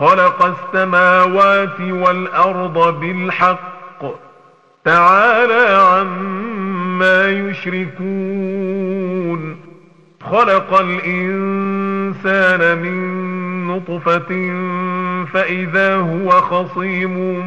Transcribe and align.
خلق 0.00 0.54
السماوات 0.74 1.80
والأرض 1.80 3.00
بالحق. 3.00 4.02
تعالى 4.84 5.76
عما 5.76 7.28
يشركون. 7.28 7.96
خلق 10.22 10.80
الإنسان 10.80 12.78
من 12.78 13.26
نطفة 13.66 14.52
فإذا 15.32 15.96
هو 15.96 16.30
خصيم 16.30 17.40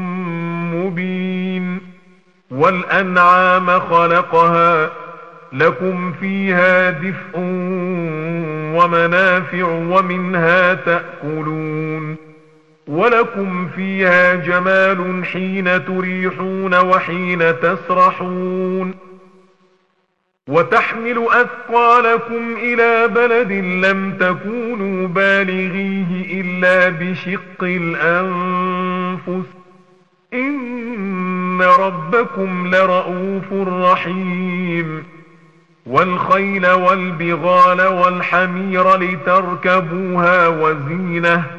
مبين. 0.75 1.79
والأنعام 2.51 3.79
خلقها. 3.79 4.89
لكم 5.53 6.11
فيها 6.11 6.89
دفء 6.89 7.39
ومنافع 8.75 9.63
ومنها 9.63 10.73
تأكلون. 10.73 12.28
ولكم 12.89 13.67
فيها 13.75 14.35
جمال 14.35 15.25
حين 15.25 15.85
تريحون 15.85 16.75
وحين 16.75 17.59
تسرحون 17.59 18.95
وتحمل 20.47 21.27
أثقالكم 21.29 22.55
إلى 22.57 23.07
بلد 23.07 23.51
لم 23.85 24.17
تكونوا 24.19 25.07
بالغيه 25.07 26.41
إلا 26.41 26.89
بشق 26.89 27.63
الأنفس 27.63 29.49
إن 30.33 31.61
ربكم 31.61 32.67
لرؤوف 32.75 33.53
رحيم 33.67 35.03
والخيل 35.85 36.67
والبغال 36.67 37.81
والحمير 37.81 38.95
لتركبوها 38.95 40.47
وزينة 40.47 41.58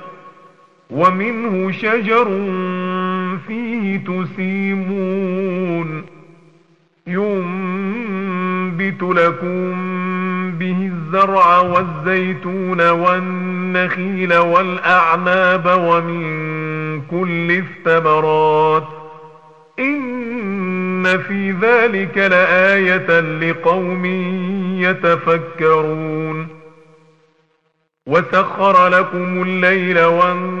ومنه 0.91 1.71
شجر 1.71 2.25
فيه 3.47 3.97
تسيمون 3.97 5.41
ينبت 7.07 9.03
لكم 9.03 9.71
به 10.51 10.91
الزرع 10.93 11.59
والزيتون 11.59 12.89
والنخيل 12.89 14.33
والأعناب 14.33 15.65
ومن 15.79 17.01
كل 17.01 17.51
الثمرات 17.51 18.87
إن 19.79 21.17
في 21.17 21.51
ذلك 21.51 22.17
لآية 22.17 23.19
لقوم 23.19 24.05
يتفكرون 24.75 26.47
وسخر 28.07 28.87
لكم 28.87 29.41
الليل 29.41 29.99
والنهار 29.99 30.60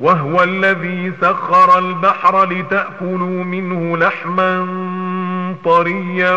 وهو 0.00 0.42
الذي 0.42 1.12
سخر 1.20 1.78
البحر 1.78 2.44
لتأكلوا 2.44 3.44
منه 3.44 3.96
لحما 3.96 4.66
طريا 5.64 6.36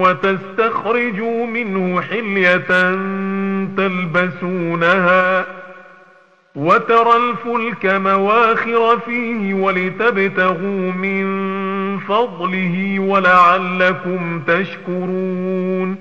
وتستخرجوا 0.00 1.46
منه 1.46 2.00
حلية 2.00 2.68
تلبسونها 3.76 5.46
وترى 6.56 7.16
الفلك 7.16 7.86
مواخر 7.86 8.98
فيه 8.98 9.54
ولتبتغوا 9.54 10.92
من 10.92 11.28
فضله 11.98 12.98
ولعلكم 12.98 14.40
تشكرون 14.46 15.96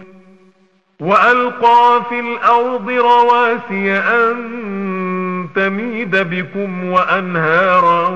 وألقى 1.00 2.02
في 2.10 2.20
الأرض 2.20 2.90
رواسي 2.90 3.92
أن 3.94 5.06
تميد 5.56 6.16
بكم 6.16 6.84
وأنهارا 6.84 8.09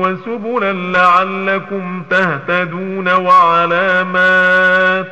وسبلا 0.00 0.72
لعلكم 0.72 2.02
تهتدون 2.10 3.08
وعلامات 3.08 5.06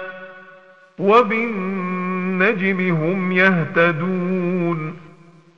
وبالنجم 0.98 2.80
هم 2.96 3.32
يهتدون 3.32 4.96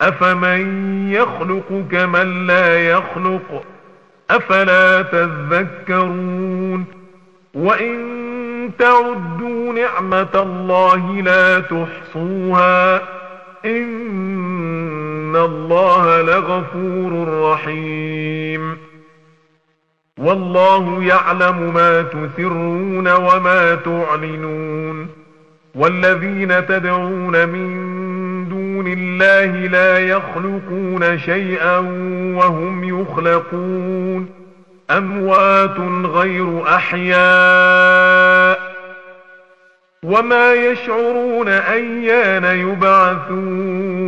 أفمن 0.02 0.62
يخلق 1.12 1.84
كمن 1.91 2.47
لا 2.47 2.88
يخلق 2.91 3.64
أفلا 4.30 5.02
تذكرون 5.02 6.84
وإن 7.54 8.18
تعدوا 8.78 9.72
نعمة 9.72 10.28
الله 10.34 11.22
لا 11.22 11.60
تحصوها 11.60 13.02
إن 13.64 15.07
الله 15.37 16.22
لغفور 16.22 17.43
رحيم 17.50 18.78
والله 20.19 21.03
يعلم 21.03 21.75
ما 21.75 22.03
تسرون 22.03 23.09
وما 23.09 23.75
تعلنون 23.75 25.09
والذين 25.75 26.66
تدعون 26.66 27.48
من 27.48 27.69
دون 28.48 28.86
الله 28.86 29.47
لا 29.69 29.98
يخلقون 29.98 31.19
شيئا 31.19 31.78
وهم 32.36 32.84
يخلقون 32.84 34.31
أموات 34.91 35.78
غير 36.04 36.63
أحياء 36.69 38.59
وما 40.03 40.54
يشعرون 40.54 41.48
أيان 41.48 42.45
يبعثون 42.45 44.08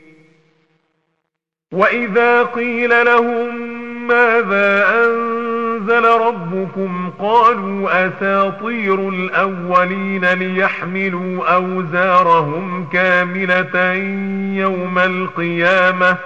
وإذا 1.71 2.43
قيل 2.43 3.05
لهم 3.05 3.71
ماذا 4.07 4.85
أنزل 5.05 6.05
ربكم 6.05 7.11
قالوا 7.19 8.07
أساطير 8.07 9.09
الأولين 9.09 10.25
ليحملوا 10.25 11.55
أوزارهم 11.55 12.87
كاملة 12.93 13.93
يوم 14.61 14.99
القيامة 14.99 16.17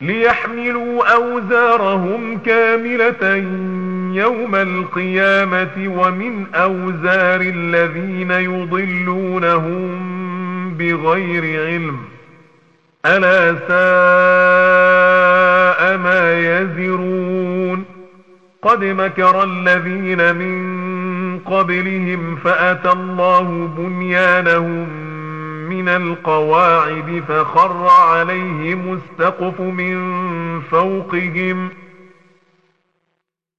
ليحملوا 0.00 1.14
أوزارهم 1.14 2.38
كاملة 2.38 3.34
يوم 4.14 4.54
القيامة 4.54 5.88
ومن 5.88 6.46
أوزار 6.54 7.40
الذين 7.40 8.30
يضلونهم 8.30 9.90
بغير 10.78 11.66
علم 11.66 12.11
ألا 13.06 13.54
ساء 13.68 13.82
ما 15.96 16.34
يزرون 16.38 17.84
قد 18.62 18.84
مكر 18.84 19.44
الذين 19.44 20.36
من 20.36 21.38
قبلهم 21.38 22.36
فأتى 22.36 22.92
الله 22.92 23.70
بنيانهم 23.76 24.88
من 25.68 25.88
القواعد 25.88 27.22
فخر 27.28 27.88
عليهم 27.88 29.00
السقف 29.00 29.60
من 29.60 30.00
فوقهم 30.60 31.70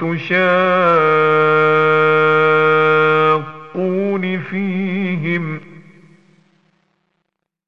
تشاقون 0.00 0.28
فيهم 4.50 5.60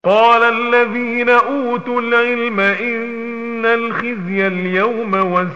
قال 0.05 0.43
الذين 0.43 1.29
أوتوا 1.29 2.01
العلم 2.01 2.61
إن 2.61 3.67
الخزي 3.67 4.47
اليوم 4.47 5.15
والسوء 5.15 5.51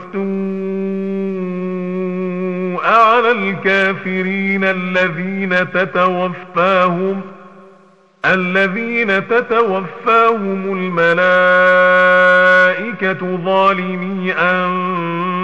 على 2.85 3.31
الكافرين 3.31 4.65
الذين 4.65 5.71
تتوفاهم 5.73 7.21
ۖ 7.21 7.25
الذين 8.25 9.29
تتوفاهم 9.29 10.73
الملائكة 10.79 11.37
ظالمي 13.37 14.33
أنفسهم 14.33 15.44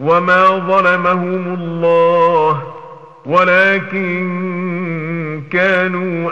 وما 0.00 0.48
ظلمهم 0.48 1.54
الله 1.54 2.62
ولكن 3.26 4.20
كانوا 5.52 6.30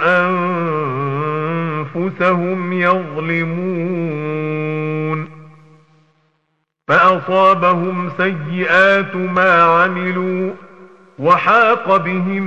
أنفسهم 1.95 2.73
يظلمون 2.73 4.09
فأصابهم 6.89 8.11
سيئات 8.17 9.17
ما 9.17 9.63
عملوا 9.63 10.51
وحاق 11.19 11.97
بهم 11.97 12.47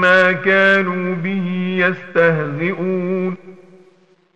ما 0.00 0.32
كانوا 0.32 1.14
به 1.14 1.76
يستهزئون 1.78 3.51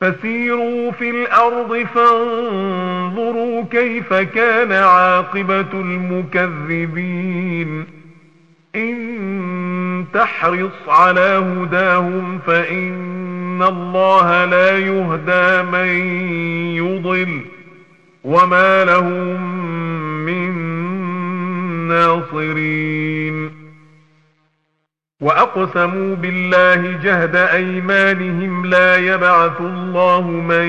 فسيروا 0.00 0.90
في 0.90 1.10
الأرض 1.10 1.86
فانظروا 1.94 3.64
كيف 3.70 4.14
كان 4.14 4.72
عاقبة 4.72 5.72
المكذبين. 5.74 7.16
إن 8.76 10.04
تحرص 10.14 10.88
على 10.88 11.20
هداهم 11.20 12.38
فإن 12.46 13.62
الله 13.62 14.44
لا 14.44 14.78
يهدى 14.78 15.62
من 15.70 15.88
يضل 16.76 17.40
وما 18.24 18.84
لهم 18.84 19.40
من 20.26 20.52
ناصرين. 21.88 23.65
وأقسموا 25.20 26.16
بالله 26.16 26.98
جهد 27.02 27.36
أيمانهم 27.36 28.66
لا 28.66 28.96
يبعث 28.96 29.60
الله 29.60 30.20
من 30.30 30.66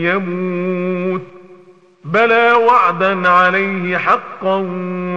يموت 0.00 1.22
بلى 2.04 2.52
وعدا 2.52 3.28
عليه 3.28 3.96
حقا 3.98 4.56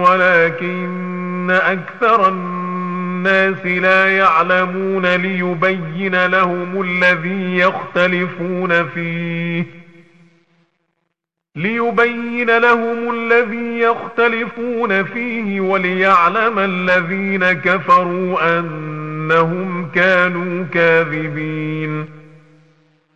ولكن 0.08 1.50
أكثر 1.50 2.28
الناس 2.28 3.66
لا 3.66 4.16
يعلمون 4.16 5.06
ليبين 5.06 6.26
لهم 6.26 6.82
الذي 6.82 7.58
يختلفون 7.58 8.88
فيه 8.88 9.77
ليبين 11.58 12.58
لهم 12.58 13.14
الذي 13.14 13.78
يختلفون 13.78 15.04
فيه 15.04 15.60
وليعلم 15.60 16.58
الذين 16.58 17.52
كفروا 17.52 18.58
أنهم 18.58 19.88
كانوا 19.94 20.64
كاذبين. 20.72 22.06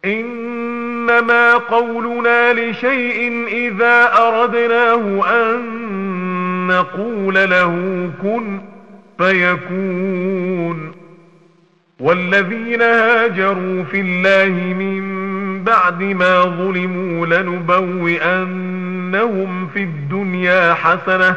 إنما 0.04 1.54
قولنا 1.54 2.52
لشيء 2.52 3.46
إذا 3.48 4.10
أردناه 4.18 5.24
أن 5.26 5.60
نقول 6.66 7.34
له 7.34 8.10
كن 8.22 8.60
فيكون. 9.18 10.92
والذين 12.00 12.82
هاجروا 12.82 13.82
في 13.82 14.00
الله 14.00 14.74
من 14.74 15.21
بعد 15.64 16.02
ما 16.02 16.42
ظلموا 16.42 17.26
لنبوئنهم 17.26 17.68
في 19.66 19.82
الدنيا 19.82 20.74
حسنة 20.74 21.36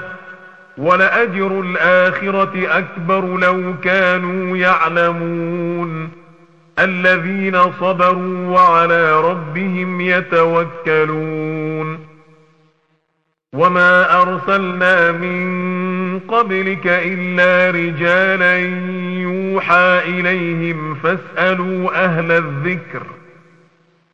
ولأجر 0.77 1.59
الآخرة 1.59 2.77
أكبر 2.77 3.37
لو 3.37 3.73
كانوا 3.83 4.57
يعلمون. 4.57 6.11
الذين 6.79 7.71
صبروا 7.71 8.47
وعلى 8.47 9.21
ربهم 9.21 10.01
يتوكلون. 10.01 11.99
وما 13.53 14.21
أرسلنا 14.21 15.11
من 15.11 16.19
قبلك 16.19 16.87
إلا 16.87 17.71
رجالا 17.71 18.57
يوحى 19.21 20.01
إليهم 20.05 20.95
فاسألوا 20.95 22.05
أهل 22.05 22.31
الذكر. 22.31 23.14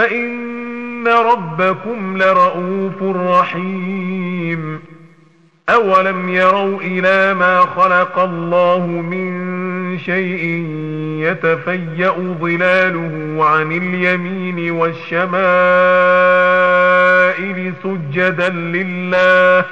فإن 0.00 1.08
ربكم 1.08 2.16
لرؤوف 2.16 3.02
رحيم. 3.02 4.80
أولم 5.68 6.28
يروا 6.28 6.80
إلى 6.80 7.34
ما 7.34 7.60
خلق 7.60 8.18
الله 8.18 8.86
من 8.86 9.30
شيء 9.98 10.44
يتفيأ 11.20 12.36
ظلاله 12.40 13.44
عن 13.44 13.72
اليمين 13.72 14.70
والشمائل 14.70 15.30
سجدا 17.82 18.48
لله 18.48 19.64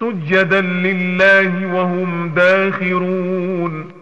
سجدا 0.00 0.60
لله 0.60 1.74
وهم 1.74 2.28
داخرون. 2.36 4.01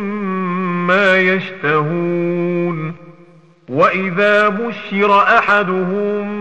ما 0.87 1.17
يشتهون 1.17 2.93
وإذا 3.69 4.49
بشر 4.49 5.19
أحدهم 5.19 6.31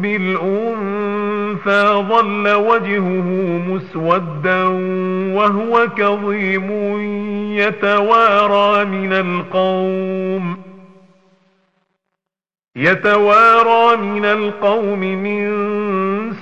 بالأنثى 0.00 1.84
ظل 2.08 2.48
وجهه 2.48 3.28
مسودا 3.68 4.64
وهو 5.34 5.88
كظيم 5.96 6.70
يتوارى 7.56 8.84
من 8.84 9.12
القوم 9.12 10.56
يتوارى 12.76 13.96
من 13.96 14.24
القوم 14.24 15.00
من 15.00 15.50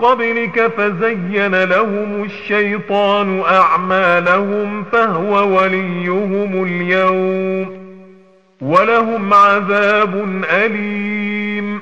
قبلك 0.00 0.72
فزين 0.76 1.64
لهم 1.64 2.24
الشيطان 2.24 3.40
أعمالهم 3.40 4.84
فهو 4.84 5.58
وليهم 5.58 6.64
اليوم 6.64 7.80
ولهم 8.60 9.34
عذاب 9.34 10.42
أليم. 10.50 11.80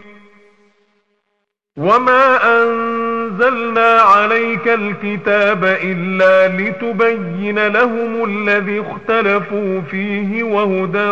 وما 1.77 2.63
أنزلنا 2.63 4.01
عليك 4.01 4.69
الكتاب 4.69 5.65
إلا 5.65 6.49
لتبين 6.49 7.67
لهم 7.67 8.25
الذي 8.25 8.81
اختلفوا 8.81 9.81
فيه 9.81 10.43
وهدى 10.43 11.11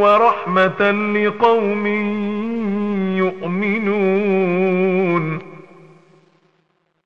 ورحمة 0.00 0.90
لقوم 0.90 1.86
يؤمنون. 3.16 3.90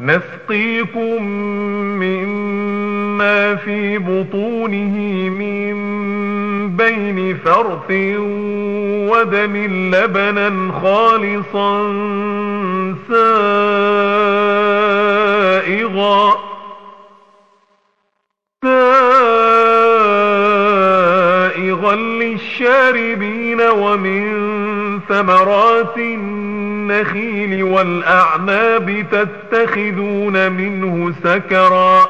نسقيكم 0.00 1.22
مما 1.98 3.54
في 3.54 3.98
بطونه 3.98 4.98
من 5.30 5.78
بين 6.76 7.36
فرث 7.44 7.90
ودم 9.10 9.56
لبنا 9.94 10.72
خالصا 10.82 11.92
سائغا 15.88 16.34
سائغا 21.68 21.94
للشاربين 21.94 23.60
ومن 23.60 24.48
ثمرات 25.08 25.98
النخيل 26.90 27.62
والأعناب 27.62 29.04
تتخذون 29.12 30.52
منه 30.52 31.14
سكرا 31.24 32.08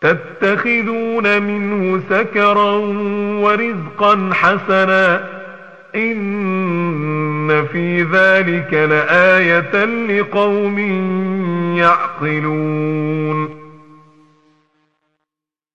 تتخذون 0.00 1.42
منه 1.42 2.00
سكرا 2.10 2.72
ورزقا 3.42 4.30
حسنا. 4.32 5.28
إن 5.94 7.66
في 7.72 8.02
ذلك 8.02 8.74
لآية 8.74 9.84
لقوم 9.84 10.78
يعقلون. 11.76 13.61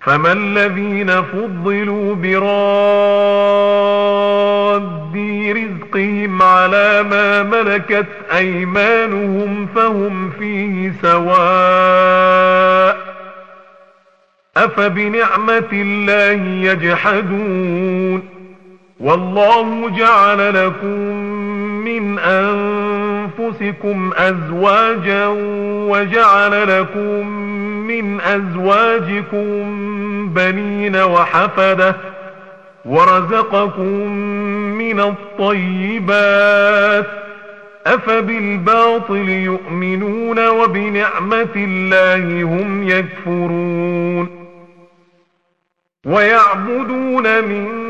فما 0.00 0.32
الذين 0.32 1.22
فضلوا 1.22 2.14
براد 2.14 3.50
رزقهم 5.56 6.42
على 6.42 7.02
ما 7.02 7.42
ملكت 7.42 8.06
أيمانهم 8.36 9.66
فهم 9.74 10.30
فيه 10.30 10.92
سواء 11.02 12.96
أفبنعمة 14.56 15.68
الله 15.72 16.70
يجحدون 16.70 18.22
والله 19.00 19.90
جعل 19.98 20.66
لكم 20.66 20.98
من 21.84 22.18
أنفسكم 22.18 24.10
أزواجا 24.16 25.26
وجعل 25.90 26.80
لكم 26.80 27.50
من 27.90 28.20
أزواجكم 28.20 29.50
بنين 30.34 30.96
وحفدة 30.96 31.96
ورزقكم 32.84 34.06
من 34.78 35.00
الطيبات 35.00 37.06
أفبالباطل 37.86 39.28
يؤمنون 39.28 40.48
وبنعمة 40.48 41.48
الله 41.56 42.42
هم 42.42 42.88
يكفرون 42.88 44.28
ويعبدون 46.06 47.44
من 47.44 47.89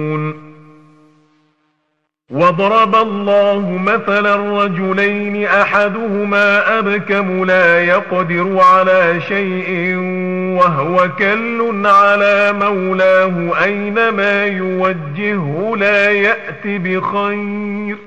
وضرب 2.31 2.95
الله 2.95 3.77
مثلا 3.77 4.63
رجلين 4.63 5.45
أحدهما 5.45 6.79
أبكم 6.79 7.43
لا 7.45 7.83
يقدر 7.83 8.59
على 8.59 9.21
شيء 9.27 9.95
وهو 10.57 11.09
كل 11.19 11.81
على 11.85 12.53
مولاه 12.53 13.63
أينما 13.63 14.45
يوجهه 14.45 15.75
لا 15.77 16.11
يأت 16.11 16.67
بخير 16.67 17.97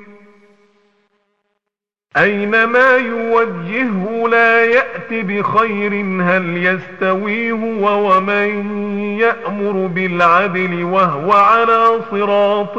أينما 2.17 2.97
يوجهه 2.97 4.29
لا 4.31 4.65
يأت 4.65 5.13
بخير 5.13 5.93
هل 6.23 6.57
يستوي 6.57 7.53
هو 7.53 8.15
ومن 8.17 8.71
يأمر 9.21 9.87
بالعدل 9.87 10.85
وهو 10.85 11.33
على 11.33 12.01
صراط 12.11 12.79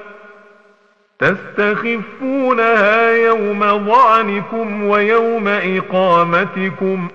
تستخفونها 1.21 3.11
يوم 3.11 3.59
ظعنكم 3.85 4.83
ويوم 4.83 5.47
إقامتكم 5.47 7.07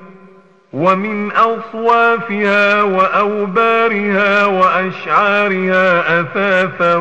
ومن 0.73 1.31
أصوافها 1.31 2.83
وأوبارها 2.83 4.47
وأشعارها 4.47 6.21
أثاثا 6.21 6.97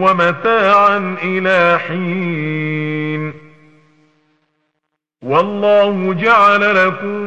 ومتاعا 0.00 1.16
إلى 1.24 1.78
حين. 1.78 3.32
والله 5.22 6.14
جعل 6.20 6.86
لكم 6.86 7.22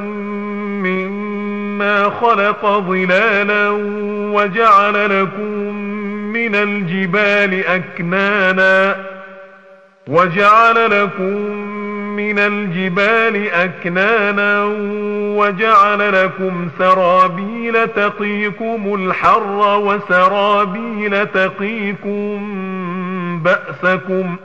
مما 0.84 2.10
خلق 2.10 2.66
ظلالا 2.66 3.70
وجعل 4.34 5.22
لكم 5.22 5.79
من 6.40 6.56
الجبال 6.56 7.66
أكنانا 7.66 8.96
وجعل 10.08 11.04
لكم 11.04 11.36
من 12.16 12.40
الجبال 12.40 13.50
أكنانا 13.50 14.64
وجعل 15.38 16.24
لكم 16.24 16.70
سرابيل 16.80 17.88
تقيكم 17.88 18.96
الحر 18.96 19.80
وسرابيل 19.80 21.28
تقيكم 21.28 22.40
بأسكم 23.44 24.36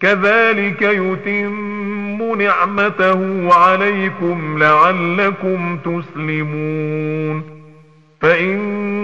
كذلك 0.00 0.82
يتم 0.82 2.42
نعمته 2.42 3.48
عليكم 3.54 4.58
لعلكم 4.58 5.78
تسلمون 5.84 7.42
فإن 8.20 9.01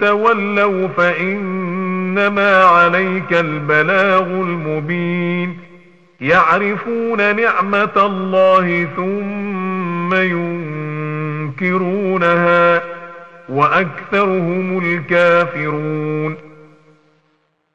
تولوا 0.00 0.88
فإن 0.88 1.66
إنما 2.16 2.64
عليك 2.64 3.32
البلاغ 3.32 4.22
المبين. 4.22 5.58
يعرفون 6.20 7.36
نعمة 7.36 7.92
الله 7.96 8.88
ثم 8.96 10.14
ينكرونها 11.54 12.82
وأكثرهم 13.48 14.78
الكافرون. 14.78 16.45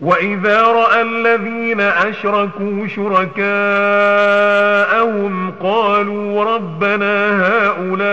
وإذا 0.00 0.62
رأى 0.62 1.02
الذين 1.02 1.80
أشركوا 1.80 2.86
شركاءهم 2.86 3.48
قالوا 5.50 6.44
ربنا 6.44 7.42
هؤلاء 7.46 8.08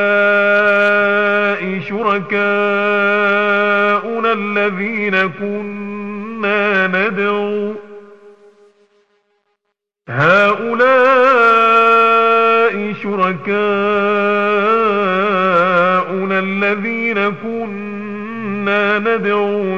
شركاؤنا 1.80 2.36
الذين 4.34 5.30
كنا 5.30 6.88
ندعو 6.88 7.74
هؤلاء 10.10 11.06
شركاؤنا 13.04 13.56
الذين 16.40 17.34
كنا 17.44 19.00
ندعو 19.00 19.78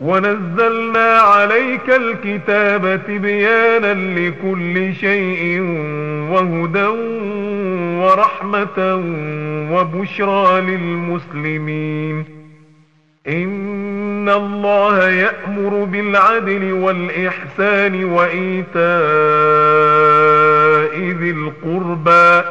ونزلنا 0.00 1.14
عليك 1.18 1.90
الكتاب 1.90 3.00
تبيانا 3.08 3.94
لكل 3.94 4.94
شيء 4.94 5.60
وهدى 6.30 6.86
ورحمة 8.02 8.94
وبشرى 9.72 10.60
للمسلمين 10.60 12.24
إن 13.28 14.28
الله 14.28 15.08
يأمر 15.08 15.84
بالعدل 15.84 16.72
والإحسان 16.72 18.04
وإيتاء 18.04 18.78
ذي 20.98 21.30
القربى 21.30 22.48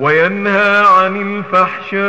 وينهى 0.00 0.84
عن 0.86 1.16
الفحشاء 1.16 2.00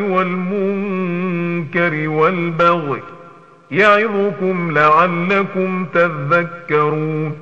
والمنكر 0.00 2.08
والبغي 2.08 3.02
يعظكم 3.70 4.72
لعلكم 4.72 5.86
تذكرون 5.94 7.36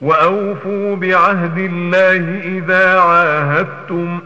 وأوفوا 0.00 0.96
بعهد 0.96 1.58
الله 1.58 2.40
إذا 2.58 3.00
عاهدتم 3.00 4.18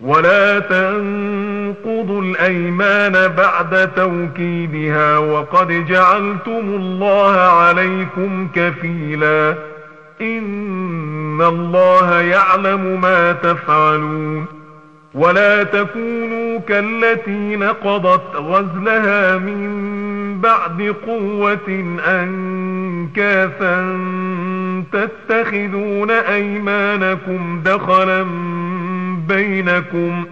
ولا 0.00 0.58
تنقضوا 0.58 2.22
الأيمان 2.22 3.28
بعد 3.28 3.94
توكيدها 3.94 5.18
وقد 5.18 5.86
جعلتم 5.86 6.68
الله 6.68 7.36
عليكم 7.36 8.48
كفيلا 8.54 9.69
إن 10.20 11.40
الله 11.42 12.20
يعلم 12.20 13.00
ما 13.00 13.32
تفعلون 13.32 14.46
ولا 15.14 15.62
تكونوا 15.62 16.58
كالتي 16.58 17.56
نقضت 17.56 18.36
غزلها 18.36 19.38
من 19.38 20.40
بعد 20.40 20.94
قوة 21.06 21.98
أنكاثا 22.08 23.98
تتخذون 24.92 26.10
أيمانكم 26.10 27.62
دخلا 27.64 28.26
بينكم 29.28 30.24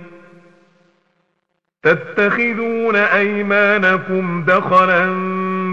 تتخذون 1.82 2.96
أيمانكم 2.96 4.44
دخلا 4.46 5.06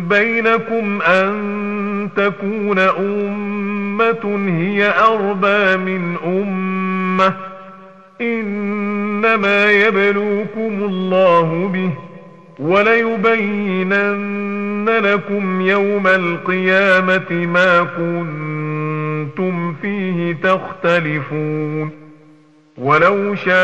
بينكم 0.09 1.01
أن 1.01 2.09
تكون 2.15 2.79
أمة 2.79 3.54
هي 4.47 4.93
أربى 4.99 5.77
من 5.77 6.15
أمة. 6.25 7.33
إنما 8.21 9.71
يبلوكم 9.71 10.83
الله 10.83 11.69
به 11.73 11.89
وليبينن 12.59 14.89
لكم 14.89 15.61
يوم 15.61 16.07
القيامة 16.07 17.31
ما 17.31 17.83
كنتم 17.83 19.73
فيه 19.73 20.37
تختلفون. 20.43 21.91
ولو 22.77 23.35
شاء 23.35 23.55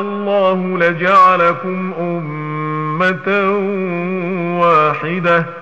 الله 0.00 0.78
لجعلكم 0.78 1.92
أمة 2.00 3.28
واحدة. 4.60 5.61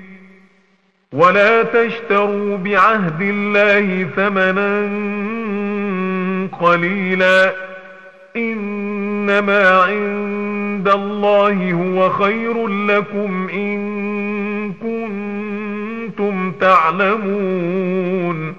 ولا 1.13 1.63
تشتروا 1.63 2.57
بعهد 2.57 3.21
الله 3.21 4.07
ثمنا 4.15 4.89
قليلا. 6.61 7.53
إنما 8.35 9.69
عند 9.69 10.87
الله 10.87 11.73
هو 11.73 12.09
خير 12.09 12.67
لكم 12.67 13.49
إن 13.53 14.73
كنتم 14.73 15.31
كنتم 16.11 16.51
تعلمون. 16.51 18.55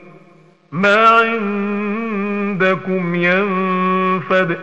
ما 0.72 1.08
عندكم 1.08 3.14
ينفد 3.14 4.58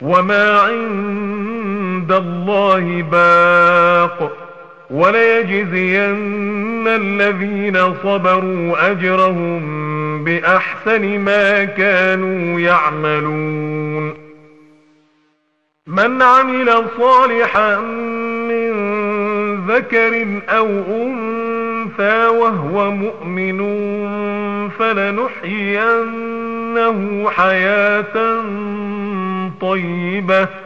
وما 0.00 0.60
عند 0.60 2.12
الله 2.12 3.02
باق. 3.02 4.45
وليجزين 4.90 6.88
الذين 6.88 7.94
صبروا 7.94 8.90
أجرهم 8.90 10.24
بأحسن 10.24 11.18
ما 11.18 11.64
كانوا 11.64 12.60
يعملون. 12.60 14.14
من 15.86 16.22
عمل 16.22 16.84
صالحا 16.98 17.80
من 18.50 18.76
ذكر 19.66 20.26
أو 20.48 20.66
أنثى 20.66 22.26
وهو 22.26 22.90
مؤمن 22.90 23.58
فلنحيينه 24.68 26.10
حياة 27.30 28.42
طيبة. 29.60 30.65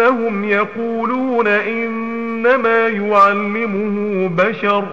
أنهم 0.00 0.44
يقولون 0.44 1.46
إنما 1.46 2.88
يعلمه 2.88 4.28
بشر. 4.28 4.84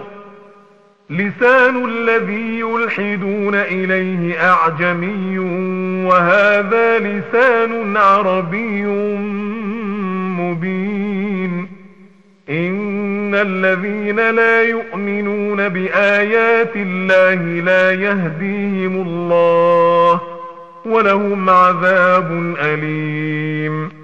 لسان 1.10 1.84
الذي 1.88 2.60
يلحدون 2.60 3.54
إليه 3.54 4.50
أعجمي 4.50 5.38
وهذا 6.08 6.98
لسان 6.98 7.96
عربي 7.96 8.82
مبين. 10.40 11.68
إن 12.50 13.34
الذين 13.34 14.30
لا 14.30 14.62
يؤمنون 14.62 15.68
بآيات 15.68 16.76
الله 16.76 17.64
لا 17.64 17.92
يهديهم 17.92 19.02
الله 19.02 20.20
ولهم 20.86 21.50
عذاب 21.50 22.54
أليم. 22.60 24.03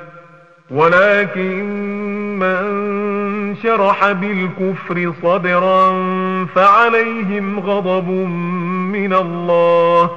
ولكن 0.71 1.65
من 2.39 3.55
شرح 3.63 4.11
بالكفر 4.11 5.13
صدرا 5.23 5.91
فعليهم 6.55 7.59
غضب 7.59 8.09
من 8.91 9.13
الله 9.13 10.11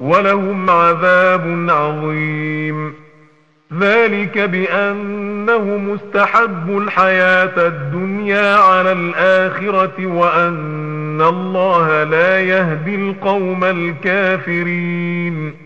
ولهم 0.00 0.70
عذاب 0.70 1.66
عظيم. 1.68 2.94
ذلك 3.80 4.38
بأنه 4.38 5.58
مستحب 5.58 6.78
الحياة 6.78 7.66
الدنيا 7.66 8.56
على 8.56 8.92
الآخرة 8.92 10.06
وأن 10.06 11.20
الله 11.20 12.04
لا 12.04 12.40
يهدي 12.40 12.94
القوم 12.94 13.64
الكافرين. 13.64 15.65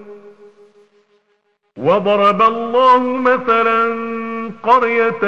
وضرب 1.77 2.41
الله 2.41 3.17
مثلا 3.17 3.93
قرية 4.63 5.21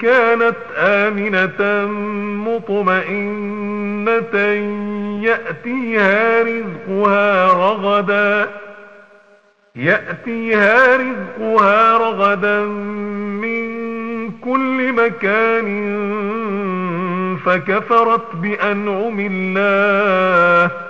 كانت 0.00 0.56
آمنة 0.76 1.86
مطمئنة 2.46 4.36
يأتيها 5.22 6.42
رزقها 6.42 7.52
رغداً 7.52 8.48
يأتيها 9.76 10.96
رزقها 10.96 11.98
رغدا 11.98 12.60
من 13.40 13.70
كل 14.30 14.92
مكان 14.92 15.66
فكفرت 17.44 18.36
بأنعم 18.36 19.20
الله. 19.20 20.89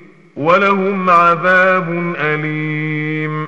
ولهم 0.41 1.09
عذاب 1.09 2.13
أليم. 2.17 3.47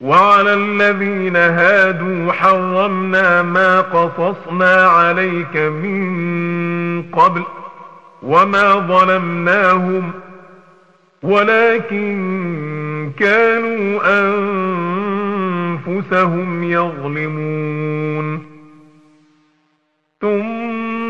وعلى 0.00 0.54
الذين 0.54 1.36
هادوا 1.36 2.32
حرمنا 2.32 3.42
ما 3.42 3.80
قصصنا 3.80 4.86
عليك 4.86 5.56
من 5.56 7.02
قبل 7.02 7.42
وما 8.22 8.74
ظلمناهم 8.74 10.12
ولكن 11.22 13.12
كانوا 13.18 14.00
أنفسهم 15.88 16.64
يظلمون. 16.64 18.46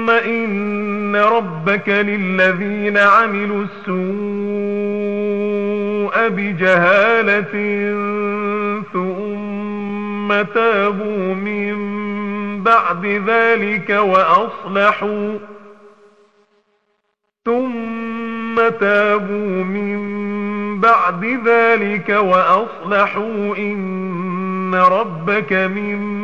ثم 0.05 0.11
إن 0.11 1.17
ربك 1.17 1.89
للذين 1.89 2.99
عملوا 2.99 3.65
السوء 3.65 3.95
بجهالة 6.29 7.53
ثم 8.93 10.43
تابوا 10.55 11.35
من 11.35 11.75
بعد 12.63 13.07
ذلك 13.07 13.91
وأصلحوا 13.91 15.39
ثم 17.45 18.69
تابوا 18.81 19.65
من 19.65 20.01
بعد 20.81 21.25
ذلك 21.47 22.09
وأصلحوا 22.09 23.57
إن 23.57 24.75
ربك 24.75 25.53
من 25.53 26.24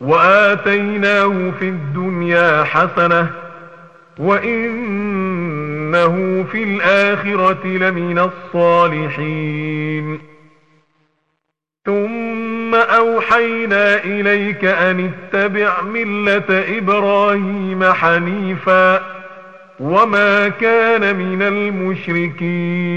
وآتيناه 0.00 1.50
في 1.58 1.68
الدنيا 1.68 2.64
حسنة 2.64 3.30
وإنه 4.18 6.14
في 6.52 6.62
الآخرة 6.62 7.66
لمن 7.66 8.18
الصالحين. 8.18 10.18
ثم 11.86 12.74
أوحينا 12.74 14.04
إليك 14.04 14.64
أن 14.64 15.10
اتبع 15.10 15.82
ملة 15.82 16.78
إبراهيم 16.78 17.84
حنيفا 17.84 19.02
وما 19.80 20.48
كان 20.48 21.16
من 21.16 21.42
المشركين. 21.42 22.96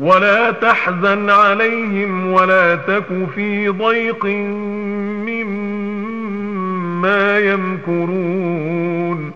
ولا 0.00 0.50
تحزن 0.50 1.30
عليهم 1.30 2.32
ولا 2.32 2.76
تك 2.76 3.04
في 3.34 3.68
ضيق 3.68 4.26
مما 5.26 7.38
يمكرون. 7.38 9.32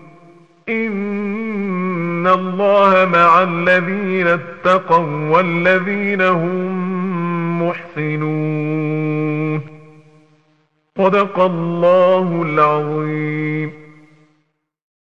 إن 0.69 2.27
الله 2.27 3.09
مع 3.13 3.43
الذين 3.43 4.27
اتقوا 4.27 5.29
والذين 5.29 6.21
هم 6.21 7.67
محسنون. 7.67 9.61
صدق 10.97 11.39
الله 11.39 12.43
العظيم. 12.45 13.84